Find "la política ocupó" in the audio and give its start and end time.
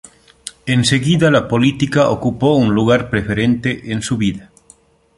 1.29-2.55